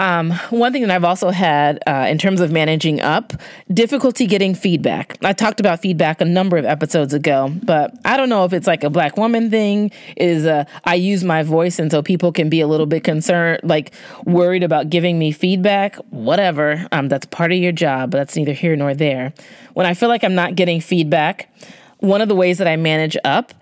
Um, 0.00 0.30
one 0.48 0.72
thing 0.72 0.80
that 0.80 0.90
I've 0.90 1.04
also 1.04 1.28
had 1.28 1.78
uh, 1.86 2.06
in 2.08 2.16
terms 2.16 2.40
of 2.40 2.50
managing 2.50 3.02
up 3.02 3.34
difficulty 3.70 4.26
getting 4.26 4.54
feedback. 4.54 5.18
I 5.22 5.34
talked 5.34 5.60
about 5.60 5.80
feedback 5.80 6.22
a 6.22 6.24
number 6.24 6.56
of 6.56 6.64
episodes 6.64 7.12
ago, 7.12 7.52
but 7.62 7.94
I 8.02 8.16
don't 8.16 8.30
know 8.30 8.46
if 8.46 8.54
it's 8.54 8.66
like 8.66 8.82
a 8.82 8.88
black 8.88 9.18
woman 9.18 9.50
thing. 9.50 9.90
Is 10.16 10.46
uh, 10.46 10.64
I 10.84 10.94
use 10.94 11.22
my 11.22 11.42
voice, 11.42 11.78
and 11.78 11.90
so 11.90 12.00
people 12.02 12.32
can 12.32 12.48
be 12.48 12.62
a 12.62 12.66
little 12.66 12.86
bit 12.86 13.04
concerned, 13.04 13.60
like 13.62 13.92
worried 14.24 14.62
about 14.62 14.88
giving 14.88 15.18
me 15.18 15.32
feedback. 15.32 15.96
Whatever, 16.08 16.88
um, 16.92 17.10
that's 17.10 17.26
part 17.26 17.52
of 17.52 17.58
your 17.58 17.72
job, 17.72 18.12
but 18.12 18.16
that's 18.16 18.36
neither 18.36 18.54
here 18.54 18.76
nor 18.76 18.94
there. 18.94 19.34
When 19.74 19.84
I 19.84 19.92
feel 19.92 20.08
like 20.08 20.24
I'm 20.24 20.34
not 20.34 20.54
getting 20.56 20.80
feedback, 20.80 21.54
one 21.98 22.22
of 22.22 22.28
the 22.28 22.34
ways 22.34 22.56
that 22.56 22.66
I 22.66 22.76
manage 22.76 23.18
up 23.22 23.52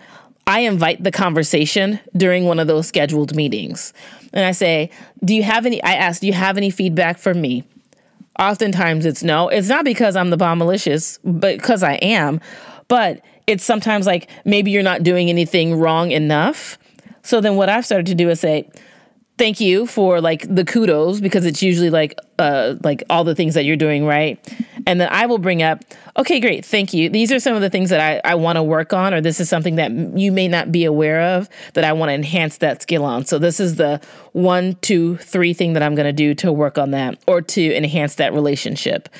I 0.48 0.60
invite 0.60 1.04
the 1.04 1.10
conversation 1.12 2.00
during 2.16 2.46
one 2.46 2.58
of 2.58 2.66
those 2.66 2.88
scheduled 2.88 3.36
meetings. 3.36 3.92
And 4.32 4.46
I 4.46 4.52
say, 4.52 4.90
Do 5.22 5.34
you 5.34 5.42
have 5.42 5.66
any? 5.66 5.80
I 5.82 5.92
ask, 5.92 6.22
Do 6.22 6.26
you 6.26 6.32
have 6.32 6.56
any 6.56 6.70
feedback 6.70 7.18
for 7.18 7.34
me? 7.34 7.64
Oftentimes 8.38 9.04
it's 9.04 9.22
no. 9.22 9.48
It's 9.48 9.68
not 9.68 9.84
because 9.84 10.16
I'm 10.16 10.30
the 10.30 10.38
bomb 10.38 10.58
malicious, 10.58 11.18
but 11.22 11.58
because 11.58 11.82
I 11.82 11.94
am. 11.94 12.40
But 12.88 13.20
it's 13.46 13.62
sometimes 13.62 14.06
like 14.06 14.30
maybe 14.46 14.70
you're 14.70 14.82
not 14.82 15.02
doing 15.02 15.28
anything 15.28 15.74
wrong 15.74 16.12
enough. 16.12 16.78
So 17.22 17.42
then 17.42 17.56
what 17.56 17.68
I've 17.68 17.84
started 17.84 18.06
to 18.06 18.14
do 18.14 18.30
is 18.30 18.40
say, 18.40 18.70
thank 19.36 19.60
you 19.60 19.86
for 19.86 20.20
like 20.20 20.46
the 20.52 20.64
kudos 20.64 21.20
because 21.20 21.44
it's 21.46 21.62
usually 21.62 21.90
like 21.90 22.18
uh 22.38 22.74
like 22.82 23.04
all 23.08 23.22
the 23.22 23.34
things 23.34 23.54
that 23.54 23.64
you're 23.64 23.76
doing 23.76 24.04
right 24.04 24.38
And 24.88 24.98
then 25.02 25.10
I 25.12 25.26
will 25.26 25.36
bring 25.36 25.62
up, 25.62 25.84
okay, 26.16 26.40
great, 26.40 26.64
thank 26.64 26.94
you. 26.94 27.10
These 27.10 27.30
are 27.30 27.38
some 27.38 27.54
of 27.54 27.60
the 27.60 27.68
things 27.68 27.90
that 27.90 28.00
I, 28.00 28.32
I 28.32 28.36
want 28.36 28.56
to 28.56 28.62
work 28.62 28.94
on, 28.94 29.12
or 29.12 29.20
this 29.20 29.38
is 29.38 29.46
something 29.46 29.76
that 29.76 29.92
you 29.92 30.32
may 30.32 30.48
not 30.48 30.72
be 30.72 30.86
aware 30.86 31.36
of 31.36 31.46
that 31.74 31.84
I 31.84 31.92
want 31.92 32.08
to 32.08 32.14
enhance 32.14 32.56
that 32.56 32.80
skill 32.80 33.04
on. 33.04 33.26
So 33.26 33.38
this 33.38 33.60
is 33.60 33.76
the 33.76 34.00
one, 34.32 34.76
two, 34.80 35.18
three 35.18 35.52
thing 35.52 35.74
that 35.74 35.82
I'm 35.82 35.94
going 35.94 36.06
to 36.06 36.12
do 36.14 36.34
to 36.36 36.50
work 36.50 36.78
on 36.78 36.92
that 36.92 37.18
or 37.26 37.42
to 37.42 37.76
enhance 37.76 38.14
that 38.14 38.32
relationship 38.32 39.10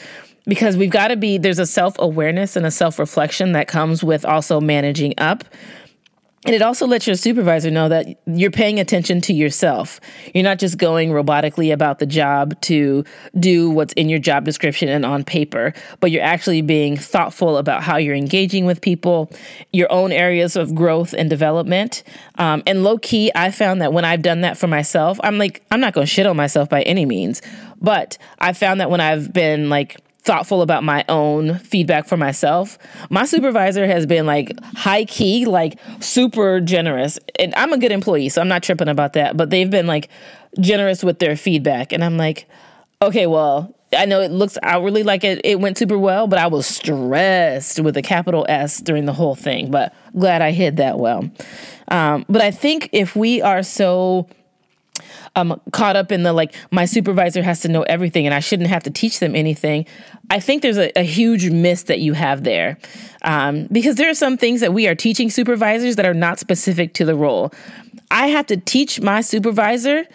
because 0.47 0.79
we've 0.79 0.89
got 0.89 1.09
to 1.09 1.17
be 1.17 1.37
there's 1.37 1.59
a 1.59 1.67
self-awareness 1.67 2.57
and 2.57 2.65
a 2.65 2.71
self-reflection 2.71 3.53
that 3.53 3.69
comes 3.69 4.03
with 4.03 4.25
also 4.25 4.63
managing 4.63 5.13
up 5.19 5.45
and 6.49 6.55
it 6.55 6.63
also 6.63 6.87
lets 6.87 7.07
your 7.07 7.15
supervisor 7.15 7.71
know 7.71 7.91
that 7.91 8.07
you're 8.25 8.51
paying 8.51 8.81
attention 8.81 9.21
to 9.21 9.35
yourself. 9.35 10.01
You're 10.33 10.45
not 10.45 10.59
just 10.59 10.79
going 10.79 11.11
robotically 11.11 11.75
about 11.75 11.99
the 11.99 12.07
job 12.07 12.59
to 12.63 13.05
do 13.39 13.69
what's 13.69 13.93
in 13.93 14.09
your 14.09 14.19
job 14.19 14.47
description 14.47 14.89
and 14.89 15.05
on 15.05 15.25
paper, 15.25 15.75
but 16.01 16.11
you're 16.11 16.23
actually 16.23 16.63
being 16.63 16.97
thoughtful 16.97 17.59
about 17.59 17.83
how 17.83 17.99
you're 17.99 18.15
engaging 18.15 18.65
with 18.65 18.81
people, 18.81 19.31
your 19.75 19.93
own 19.93 20.11
areas 20.11 20.57
of 20.57 20.75
growth 20.75 21.13
and 21.13 21.29
development. 21.29 22.03
Um, 22.37 22.63
and 22.67 22.83
low 22.83 22.97
key, 22.97 23.31
I 23.35 23.51
found 23.51 23.83
that 23.83 23.93
when 23.93 24.07
I've 24.07 24.23
done 24.23 24.41
that 24.41 24.57
for 24.57 24.69
myself, 24.69 25.21
I'm 25.23 25.37
like, 25.37 25.63
I'm 25.71 25.81
not 25.81 25.93
going 25.93 26.07
to 26.07 26.11
shit 26.11 26.25
on 26.25 26.39
myself 26.39 26.71
by 26.71 26.81
any 26.85 27.05
means, 27.05 27.43
but 27.79 28.17
I 28.39 28.55
found 28.55 28.81
that 28.81 28.89
when 28.89 29.03
I've 29.03 29.35
been 29.35 29.69
like, 29.69 30.01
thoughtful 30.29 30.61
about 30.61 30.85
my 30.85 31.07
own 31.09 31.59
feedback 31.61 32.07
for 32.07 32.19
myself. 32.19 32.77
My 33.09 33.25
supervisor 33.25 33.87
has 33.87 34.05
been 34.05 34.27
like 34.27 34.53
high 34.63 35.07
key, 35.07 35.47
like 35.47 35.79
super 36.01 36.61
generous. 36.61 37.19
And 37.39 37.55
I'm 37.57 37.73
a 37.73 37.79
good 37.79 37.93
employee, 37.93 38.29
so 38.29 38.43
I'm 38.43 38.49
not 38.49 38.63
tripping 38.63 38.89
about 38.89 39.15
that. 39.15 39.39
But 39.39 39.49
they've 39.49 39.71
been 39.71 39.87
like 39.87 40.11
generous 40.61 41.03
with 41.03 41.19
their 41.19 41.35
feedback. 41.35 41.95
And 41.95 42.05
I'm 42.05 42.19
like, 42.19 42.47
okay, 43.01 43.27
well, 43.27 43.75
I 43.97 44.05
know 44.05 44.21
it 44.21 44.31
looks 44.31 44.59
outwardly 44.63 45.03
like 45.03 45.25
it, 45.25 45.41
it 45.45 45.61
went 45.61 45.79
super 45.79 45.99
well, 45.99 46.27
but 46.27 46.39
I 46.39 46.47
was 46.47 46.67
stressed 46.67 47.81
with 47.81 47.97
a 47.97 48.03
capital 48.03 48.45
S 48.51 48.83
during 48.83 49.07
the 49.07 49.15
whole 49.15 49.35
thing. 49.35 49.71
But 49.71 49.95
glad 50.15 50.43
I 50.43 50.51
hid 50.51 50.77
that 50.77 50.99
well. 50.99 51.31
Um, 51.91 52.27
but 52.29 52.43
I 52.43 52.51
think 52.51 52.91
if 52.93 53.17
we 53.17 53.41
are 53.41 53.63
so 53.63 54.29
um, 55.37 55.61
caught 55.73 55.97
up 55.97 56.13
in 56.13 56.23
the 56.23 56.33
like 56.33 56.55
my 56.71 56.85
supervisor 56.85 57.43
has 57.43 57.61
to 57.61 57.69
know 57.69 57.83
everything 57.83 58.27
and 58.27 58.35
I 58.35 58.41
shouldn't 58.41 58.69
have 58.69 58.83
to 58.85 58.91
teach 58.91 59.19
them 59.19 59.35
anything. 59.35 59.87
I 60.31 60.41
think 60.41 60.63
there's 60.63 60.79
a, 60.79 60.91
a 60.99 61.03
huge 61.03 61.51
miss 61.51 61.85
that 61.85 62.01
you 62.01 62.13
have 62.13 62.45
there 62.45 62.79
um, 63.23 63.67
because 63.71 63.97
there 63.97 64.11
are 64.11 64.15
some 64.15 64.37
things 64.37 64.61
that 64.61 64.73
we 64.73 64.87
are 64.87 64.95
teaching 64.95 65.31
supervisors 65.31 65.97
that 65.97 66.07
are 66.07 66.15
not 66.15 66.39
specific 66.39 66.95
to 66.95 67.05
the 67.05 67.15
role. 67.15 67.53
I 68.11 68.29
have 68.29 68.47
to 68.47 68.57
teach 68.57 69.01
my 69.01 69.21
supervisor 69.21 70.07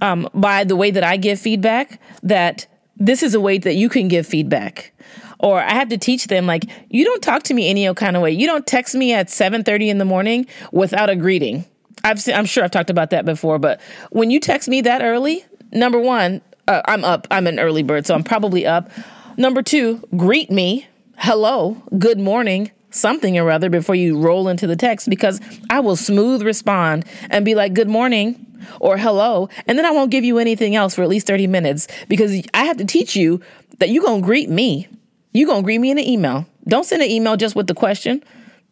um, 0.00 0.28
by 0.34 0.64
the 0.64 0.76
way 0.76 0.90
that 0.90 1.04
I 1.04 1.16
give 1.16 1.40
feedback 1.40 2.00
that 2.22 2.66
this 2.96 3.22
is 3.22 3.34
a 3.34 3.40
way 3.40 3.58
that 3.58 3.74
you 3.74 3.88
can 3.88 4.08
give 4.08 4.26
feedback 4.26 4.92
or 5.38 5.60
I 5.60 5.74
have 5.74 5.88
to 5.90 5.98
teach 5.98 6.26
them 6.26 6.46
like 6.46 6.64
you 6.88 7.04
don't 7.04 7.22
talk 7.22 7.42
to 7.44 7.54
me 7.54 7.68
any 7.68 7.92
kind 7.94 8.16
of 8.16 8.22
way. 8.22 8.32
You 8.32 8.46
don't 8.46 8.66
text 8.66 8.94
me 8.94 9.12
at 9.12 9.28
7:30 9.28 9.88
in 9.88 9.98
the 9.98 10.04
morning 10.04 10.46
without 10.72 11.10
a 11.10 11.16
greeting. 11.16 11.64
I've 12.04 12.20
seen, 12.20 12.34
I'm 12.34 12.46
sure 12.46 12.64
I've 12.64 12.70
talked 12.70 12.90
about 12.90 13.10
that 13.10 13.24
before, 13.24 13.58
but 13.58 13.80
when 14.10 14.30
you 14.30 14.40
text 14.40 14.68
me 14.68 14.80
that 14.82 15.02
early, 15.02 15.44
number 15.72 15.98
one, 15.98 16.40
uh, 16.68 16.82
I'm 16.86 17.04
up. 17.04 17.26
I'm 17.30 17.46
an 17.46 17.58
early 17.58 17.82
bird, 17.82 18.06
so 18.06 18.14
I'm 18.14 18.24
probably 18.24 18.66
up. 18.66 18.90
Number 19.36 19.62
two, 19.62 20.02
greet 20.16 20.50
me. 20.50 20.86
Hello, 21.18 21.82
good 21.98 22.18
morning, 22.18 22.70
something 22.90 23.38
or 23.38 23.50
other 23.50 23.70
before 23.70 23.94
you 23.94 24.18
roll 24.18 24.48
into 24.48 24.66
the 24.66 24.76
text 24.76 25.08
because 25.08 25.40
I 25.70 25.80
will 25.80 25.96
smooth 25.96 26.42
respond 26.42 27.04
and 27.30 27.44
be 27.44 27.54
like, 27.54 27.74
good 27.74 27.88
morning 27.88 28.46
or 28.80 28.96
hello. 28.96 29.48
And 29.66 29.78
then 29.78 29.86
I 29.86 29.90
won't 29.90 30.10
give 30.10 30.24
you 30.24 30.38
anything 30.38 30.74
else 30.74 30.94
for 30.94 31.02
at 31.02 31.08
least 31.08 31.26
30 31.26 31.46
minutes 31.46 31.88
because 32.08 32.42
I 32.54 32.64
have 32.64 32.76
to 32.78 32.84
teach 32.84 33.16
you 33.16 33.40
that 33.78 33.90
you're 33.90 34.04
going 34.04 34.22
to 34.22 34.26
greet 34.26 34.50
me. 34.50 34.88
You're 35.32 35.46
going 35.46 35.62
to 35.62 35.64
greet 35.64 35.78
me 35.78 35.90
in 35.90 35.98
an 35.98 36.04
email. 36.04 36.46
Don't 36.66 36.84
send 36.84 37.02
an 37.02 37.10
email 37.10 37.36
just 37.36 37.54
with 37.54 37.66
the 37.66 37.74
question 37.74 38.22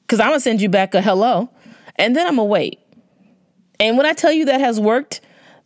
because 0.02 0.20
I'm 0.20 0.28
going 0.28 0.38
to 0.38 0.42
send 0.42 0.60
you 0.60 0.68
back 0.68 0.94
a 0.94 1.00
hello 1.02 1.50
and 1.96 2.16
then 2.16 2.26
I'm 2.26 2.36
going 2.36 2.48
to 2.48 2.50
wait. 2.50 2.80
And 3.80 3.96
when 3.96 4.06
I 4.06 4.12
tell 4.12 4.32
you 4.32 4.46
that 4.46 4.60
has 4.60 4.80
worked, 4.80 5.20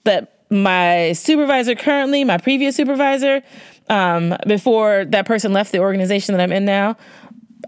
that 0.05 0.45
my 0.50 1.12
supervisor 1.12 1.75
currently, 1.75 2.25
my 2.25 2.38
previous 2.38 2.77
supervisor, 2.77 3.43
um, 3.91 4.35
before 4.47 5.05
that 5.07 5.27
person 5.27 5.53
left 5.53 5.73
the 5.73 5.79
organization 5.79 6.35
that 6.35 6.43
I'm 6.43 6.53
in 6.53 6.65
now, 6.65 6.97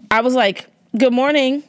I 0.09 0.21
was 0.21 0.33
like, 0.33 0.67
"Good 0.97 1.13
morning." 1.13 1.63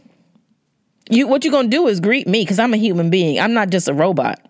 You, 1.10 1.26
what 1.26 1.44
you're 1.44 1.52
gonna 1.52 1.68
do 1.68 1.88
is 1.88 2.00
greet 2.00 2.26
me 2.26 2.42
because 2.42 2.58
I'm 2.58 2.72
a 2.72 2.78
human 2.78 3.10
being. 3.10 3.38
I'm 3.38 3.52
not 3.52 3.70
just 3.70 3.88
a 3.88 3.94
robot. 3.94 4.40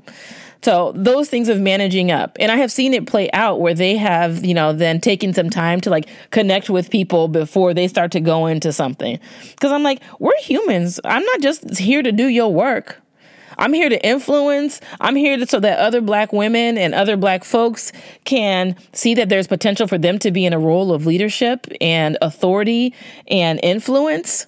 So 0.63 0.93
those 0.95 1.29
things 1.29 1.49
of 1.49 1.61
managing 1.61 2.13
up, 2.13 2.37
and 2.39 2.53
I 2.53 2.57
have 2.57 2.71
seen 2.71 2.95
it 2.95 3.07
play 3.07 3.29
out 3.33 3.61
where 3.61 3.75
they 3.75 3.97
have, 3.97 4.45
you 4.45 4.55
know, 4.55 4.73
then 4.73 5.01
taken 5.01 5.35
some 5.35 5.51
time 5.51 5.81
to 5.81 5.91
like 5.91 6.09
connect 6.31 6.71
with 6.71 6.89
people 6.89 7.27
before 7.27 7.75
they 7.75 7.89
start 7.89 8.13
to 8.13 8.21
go 8.21 8.47
into 8.47 8.73
something. 8.73 9.19
Because 9.51 9.73
I'm 9.73 9.83
like, 9.83 10.01
we're 10.21 10.39
humans. 10.41 11.01
I'm 11.05 11.25
not 11.25 11.41
just 11.41 11.79
here 11.79 12.03
to 12.03 12.13
do 12.13 12.29
your 12.29 12.53
work. 12.53 13.02
I'm 13.59 13.73
here 13.73 13.89
to 13.89 14.07
influence. 14.07 14.81
I'm 15.01 15.17
here 15.17 15.37
to, 15.37 15.47
so 15.47 15.61
that 15.61 15.79
other 15.79 16.01
black 16.01 16.33
women 16.33 16.79
and 16.79 16.95
other 16.95 17.17
black 17.17 17.45
folks 17.45 17.93
can 18.25 18.77
see 18.93 19.15
that 19.15 19.29
there's 19.29 19.47
potential 19.47 19.87
for 19.87 19.99
them 19.99 20.19
to 20.21 20.31
be 20.31 20.47
in 20.47 20.53
a 20.53 20.59
role 20.59 20.93
of 20.93 21.07
leadership 21.07 21.67
and 21.81 22.19
authority 22.23 22.95
and 23.29 23.61
influence. 23.63 24.47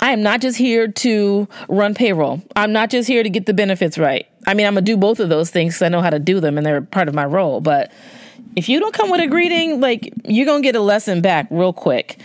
I 0.00 0.12
am 0.12 0.22
not 0.22 0.40
just 0.40 0.58
here 0.58 0.88
to 0.88 1.48
run 1.68 1.94
payroll. 1.94 2.42
I'm 2.56 2.72
not 2.72 2.90
just 2.90 3.08
here 3.08 3.22
to 3.22 3.30
get 3.30 3.46
the 3.46 3.54
benefits 3.54 3.96
right. 3.96 4.26
I 4.46 4.54
mean, 4.54 4.66
I'm 4.66 4.74
going 4.74 4.84
to 4.84 4.92
do 4.92 4.96
both 4.96 5.20
of 5.20 5.28
those 5.28 5.50
things 5.50 5.74
because 5.74 5.82
I 5.82 5.88
know 5.88 6.02
how 6.02 6.10
to 6.10 6.18
do 6.18 6.40
them 6.40 6.58
and 6.58 6.66
they're 6.66 6.82
part 6.82 7.08
of 7.08 7.14
my 7.14 7.24
role. 7.24 7.60
But 7.60 7.92
if 8.56 8.68
you 8.68 8.80
don't 8.80 8.94
come 8.94 9.10
with 9.10 9.20
a 9.20 9.26
greeting, 9.26 9.80
like 9.80 10.12
you're 10.24 10.46
going 10.46 10.62
to 10.62 10.66
get 10.66 10.76
a 10.76 10.80
lesson 10.80 11.20
back 11.20 11.46
real 11.50 11.72
quick. 11.72 12.20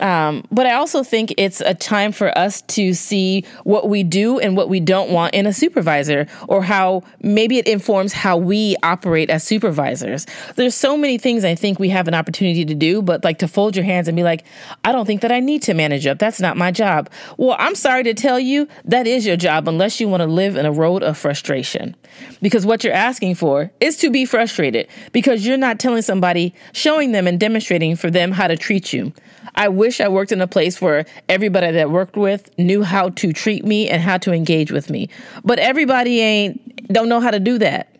Um, 0.00 0.44
but 0.50 0.66
I 0.66 0.74
also 0.74 1.02
think 1.02 1.34
it's 1.36 1.60
a 1.60 1.74
time 1.74 2.12
for 2.12 2.36
us 2.36 2.62
to 2.62 2.92
see 2.94 3.44
what 3.64 3.88
we 3.88 4.02
do 4.02 4.38
and 4.38 4.56
what 4.56 4.68
we 4.68 4.80
don't 4.80 5.10
want 5.10 5.34
in 5.34 5.46
a 5.46 5.52
supervisor, 5.52 6.26
or 6.48 6.62
how 6.62 7.02
maybe 7.22 7.58
it 7.58 7.66
informs 7.66 8.12
how 8.12 8.36
we 8.36 8.76
operate 8.82 9.30
as 9.30 9.44
supervisors. 9.44 10.26
There's 10.56 10.74
so 10.74 10.96
many 10.96 11.18
things 11.18 11.44
I 11.44 11.54
think 11.54 11.78
we 11.78 11.88
have 11.90 12.08
an 12.08 12.14
opportunity 12.14 12.64
to 12.64 12.74
do, 12.74 13.02
but 13.02 13.24
like 13.24 13.38
to 13.38 13.48
fold 13.48 13.76
your 13.76 13.84
hands 13.84 14.08
and 14.08 14.16
be 14.16 14.22
like, 14.22 14.44
I 14.84 14.92
don't 14.92 15.06
think 15.06 15.22
that 15.22 15.32
I 15.32 15.40
need 15.40 15.62
to 15.62 15.74
manage 15.74 16.06
up. 16.06 16.18
That's 16.18 16.40
not 16.40 16.56
my 16.56 16.70
job. 16.70 17.08
Well, 17.36 17.56
I'm 17.58 17.74
sorry 17.74 18.02
to 18.04 18.14
tell 18.14 18.38
you, 18.38 18.68
that 18.84 19.06
is 19.06 19.26
your 19.26 19.36
job 19.36 19.68
unless 19.68 20.00
you 20.00 20.08
want 20.08 20.20
to 20.22 20.26
live 20.26 20.56
in 20.56 20.66
a 20.66 20.72
road 20.72 21.02
of 21.02 21.16
frustration. 21.16 21.96
Because 22.42 22.66
what 22.66 22.84
you're 22.84 22.92
asking 22.92 23.34
for 23.34 23.70
is 23.80 23.96
to 23.98 24.10
be 24.10 24.24
frustrated 24.24 24.88
because 25.12 25.46
you're 25.46 25.56
not 25.56 25.78
telling 25.78 26.02
somebody, 26.02 26.54
showing 26.72 27.12
them 27.12 27.26
and 27.26 27.40
demonstrating 27.40 27.96
for 27.96 28.10
them 28.10 28.32
how 28.32 28.46
to 28.46 28.56
treat 28.56 28.92
you. 28.92 29.12
I 29.54 29.68
wish 29.68 30.00
I 30.00 30.08
worked 30.08 30.32
in 30.32 30.40
a 30.40 30.46
place 30.46 30.80
where 30.80 31.06
everybody 31.28 31.70
that 31.72 31.90
worked 31.90 32.16
with 32.16 32.50
knew 32.58 32.82
how 32.82 33.10
to 33.10 33.32
treat 33.32 33.64
me 33.64 33.88
and 33.88 34.02
how 34.02 34.18
to 34.18 34.32
engage 34.32 34.72
with 34.72 34.90
me. 34.90 35.08
But 35.44 35.58
everybody 35.58 36.20
ain't 36.20 36.92
don't 36.92 37.08
know 37.08 37.20
how 37.20 37.30
to 37.30 37.40
do 37.40 37.58
that. 37.58 37.96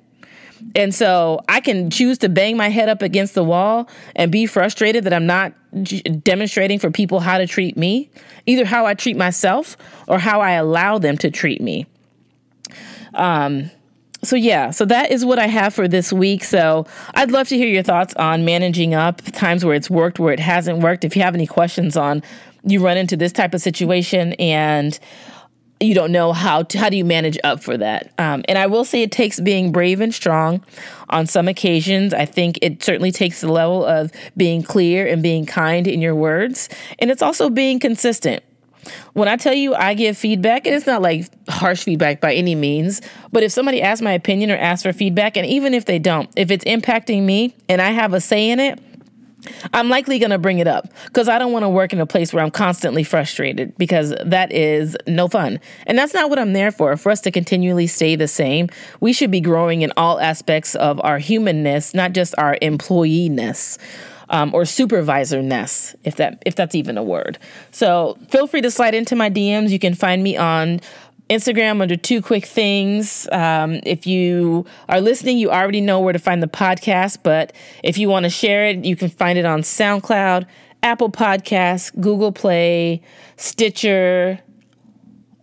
And 0.74 0.94
so 0.94 1.40
I 1.48 1.60
can 1.60 1.90
choose 1.90 2.18
to 2.18 2.28
bang 2.28 2.56
my 2.56 2.68
head 2.68 2.88
up 2.88 3.02
against 3.02 3.34
the 3.34 3.44
wall 3.44 3.88
and 4.14 4.32
be 4.32 4.46
frustrated 4.46 5.04
that 5.04 5.12
I'm 5.12 5.26
not 5.26 5.52
g- 5.82 6.02
demonstrating 6.02 6.78
for 6.78 6.90
people 6.90 7.20
how 7.20 7.38
to 7.38 7.46
treat 7.46 7.76
me, 7.76 8.10
either 8.46 8.64
how 8.64 8.84
I 8.86 8.94
treat 8.94 9.16
myself 9.16 9.76
or 10.08 10.18
how 10.18 10.40
I 10.40 10.52
allow 10.52 10.98
them 10.98 11.16
to 11.18 11.30
treat 11.30 11.60
me. 11.60 11.86
Um, 13.14 13.70
so 14.22 14.36
yeah, 14.36 14.70
so 14.70 14.84
that 14.86 15.10
is 15.10 15.24
what 15.24 15.38
I 15.38 15.46
have 15.46 15.74
for 15.74 15.86
this 15.86 16.12
week. 16.12 16.44
So 16.44 16.86
I'd 17.14 17.30
love 17.30 17.48
to 17.48 17.56
hear 17.56 17.68
your 17.68 17.82
thoughts 17.82 18.14
on 18.14 18.44
managing 18.44 18.94
up 18.94 19.22
times 19.22 19.64
where 19.64 19.74
it's 19.74 19.90
worked, 19.90 20.18
where 20.18 20.32
it 20.32 20.40
hasn't 20.40 20.78
worked. 20.78 21.04
If 21.04 21.16
you 21.16 21.22
have 21.22 21.34
any 21.34 21.46
questions 21.46 21.96
on 21.96 22.22
you 22.66 22.84
run 22.84 22.96
into 22.96 23.16
this 23.16 23.32
type 23.32 23.54
of 23.54 23.62
situation 23.62 24.34
and 24.34 24.98
you 25.78 25.94
don't 25.94 26.10
know 26.10 26.32
how 26.32 26.62
to 26.62 26.78
how 26.78 26.88
do 26.88 26.96
you 26.96 27.04
manage 27.04 27.38
up 27.44 27.62
for 27.62 27.76
that 27.76 28.12
um, 28.18 28.42
and 28.48 28.58
i 28.58 28.66
will 28.66 28.84
say 28.84 29.02
it 29.02 29.12
takes 29.12 29.38
being 29.40 29.72
brave 29.72 30.00
and 30.00 30.14
strong 30.14 30.64
on 31.10 31.26
some 31.26 31.48
occasions 31.48 32.12
i 32.12 32.24
think 32.24 32.58
it 32.62 32.82
certainly 32.82 33.12
takes 33.12 33.40
the 33.40 33.52
level 33.52 33.84
of 33.84 34.10
being 34.36 34.62
clear 34.62 35.06
and 35.06 35.22
being 35.22 35.46
kind 35.46 35.86
in 35.86 36.00
your 36.00 36.14
words 36.14 36.68
and 36.98 37.10
it's 37.10 37.22
also 37.22 37.50
being 37.50 37.78
consistent 37.78 38.42
when 39.12 39.28
I 39.28 39.36
tell 39.36 39.54
you 39.54 39.74
I 39.74 39.94
give 39.94 40.16
feedback, 40.16 40.66
and 40.66 40.74
it's 40.74 40.86
not 40.86 41.02
like 41.02 41.26
harsh 41.48 41.84
feedback 41.84 42.20
by 42.20 42.34
any 42.34 42.54
means, 42.54 43.00
but 43.32 43.42
if 43.42 43.52
somebody 43.52 43.82
asks 43.82 44.02
my 44.02 44.12
opinion 44.12 44.50
or 44.50 44.56
asks 44.56 44.82
for 44.82 44.92
feedback, 44.92 45.36
and 45.36 45.46
even 45.46 45.74
if 45.74 45.84
they 45.84 45.98
don't, 45.98 46.30
if 46.36 46.50
it's 46.50 46.64
impacting 46.64 47.22
me 47.22 47.54
and 47.68 47.80
I 47.80 47.90
have 47.90 48.14
a 48.14 48.20
say 48.20 48.50
in 48.50 48.60
it, 48.60 48.80
I'm 49.72 49.88
likely 49.88 50.18
going 50.18 50.30
to 50.30 50.38
bring 50.38 50.58
it 50.58 50.66
up 50.66 50.88
because 51.04 51.28
I 51.28 51.38
don't 51.38 51.52
want 51.52 51.64
to 51.64 51.68
work 51.68 51.92
in 51.92 52.00
a 52.00 52.06
place 52.06 52.32
where 52.32 52.42
I'm 52.42 52.50
constantly 52.50 53.04
frustrated 53.04 53.76
because 53.78 54.14
that 54.24 54.50
is 54.52 54.96
no 55.06 55.28
fun. 55.28 55.60
And 55.86 55.96
that's 55.96 56.14
not 56.14 56.30
what 56.30 56.38
I'm 56.38 56.52
there 56.52 56.72
for. 56.72 56.96
For 56.96 57.12
us 57.12 57.20
to 57.22 57.30
continually 57.30 57.86
stay 57.86 58.16
the 58.16 58.28
same, 58.28 58.68
we 59.00 59.12
should 59.12 59.30
be 59.30 59.40
growing 59.40 59.82
in 59.82 59.92
all 59.96 60.18
aspects 60.18 60.74
of 60.74 61.00
our 61.04 61.18
humanness, 61.18 61.94
not 61.94 62.12
just 62.12 62.34
our 62.38 62.58
employee-ness 62.60 63.78
um, 64.28 64.54
or 64.54 64.64
supervisor-ness, 64.64 65.94
if 66.04 66.16
that 66.16 66.42
if 66.46 66.54
that's 66.56 66.74
even 66.74 66.98
a 66.98 67.02
word. 67.02 67.38
So 67.70 68.18
feel 68.28 68.46
free 68.46 68.60
to 68.62 68.70
slide 68.70 68.94
into 68.94 69.16
my 69.16 69.30
DMs. 69.30 69.70
You 69.70 69.78
can 69.78 69.94
find 69.94 70.22
me 70.22 70.36
on 70.36 70.80
Instagram 71.28 71.80
under 71.82 71.96
Two 71.96 72.22
Quick 72.22 72.44
Things. 72.44 73.28
Um, 73.32 73.80
if 73.84 74.06
you 74.06 74.64
are 74.88 75.00
listening, 75.00 75.38
you 75.38 75.50
already 75.50 75.80
know 75.80 76.00
where 76.00 76.12
to 76.12 76.18
find 76.18 76.42
the 76.42 76.48
podcast, 76.48 77.18
but 77.22 77.52
if 77.82 77.98
you 77.98 78.08
want 78.08 78.24
to 78.24 78.30
share 78.30 78.66
it, 78.66 78.84
you 78.84 78.96
can 78.96 79.08
find 79.08 79.38
it 79.38 79.44
on 79.44 79.62
SoundCloud, 79.62 80.46
Apple 80.82 81.10
Podcasts, 81.10 81.92
Google 82.00 82.32
Play, 82.32 83.02
Stitcher. 83.36 84.40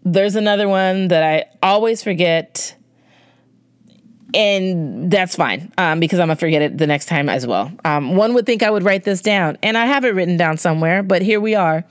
There's 0.05 0.35
another 0.35 0.69
one 0.69 1.09
that 1.09 1.23
I 1.23 1.45
always 1.61 2.03
forget 2.03 2.75
and 4.33 5.11
that's 5.11 5.35
fine 5.35 5.71
um, 5.77 5.99
because 5.99 6.19
I'm 6.19 6.27
gonna 6.27 6.35
forget 6.35 6.61
it 6.61 6.77
the 6.77 6.87
next 6.87 7.05
time 7.07 7.29
as 7.29 7.45
well. 7.45 7.71
Um, 7.85 8.15
one 8.15 8.33
would 8.33 8.45
think 8.45 8.63
I 8.63 8.69
would 8.69 8.83
write 8.83 9.03
this 9.03 9.21
down, 9.21 9.57
and 9.63 9.77
I 9.77 9.85
have 9.85 10.05
it 10.05 10.09
written 10.09 10.37
down 10.37 10.57
somewhere, 10.57 11.03
but 11.03 11.21
here 11.21 11.39
we 11.39 11.55
are. 11.55 11.83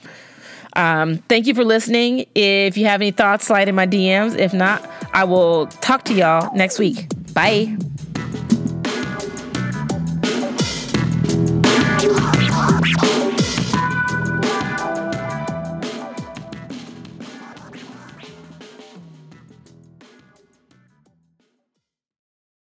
Um, 0.74 1.18
thank 1.28 1.46
you 1.46 1.54
for 1.54 1.64
listening. 1.64 2.26
If 2.34 2.76
you 2.76 2.86
have 2.86 3.00
any 3.00 3.10
thoughts, 3.10 3.46
slide 3.46 3.68
in 3.68 3.74
my 3.74 3.86
DMs. 3.86 4.36
If 4.36 4.54
not, 4.54 4.88
I 5.12 5.24
will 5.24 5.66
talk 5.66 6.04
to 6.04 6.14
y'all 6.14 6.54
next 6.54 6.78
week. 6.78 7.06
Bye. 7.34 7.76